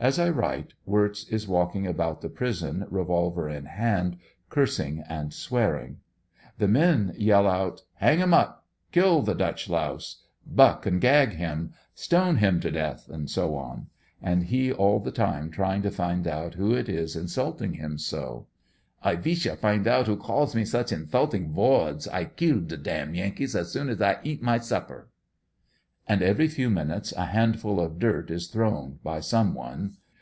[0.00, 4.16] As I write Wirtz is walking about the prison revolver in hand,
[4.50, 5.98] cursing and swearing
[6.58, 11.72] The men j^ell out ''Hang him up!" "Kill the Dutch louse!" 'Buck and gag him!"
[11.94, 13.46] "Stone him to death!" &c.,
[14.20, 17.96] and he all the time trying to find out who it is insult ing him
[17.96, 18.48] so.
[19.04, 23.14] "I vish I find out who calls me such insulting vords, I kill the dam
[23.14, 25.10] Yankee as soon I eat my supper!"
[26.04, 29.98] And every few minutes a handful of dirt is thrown by some one.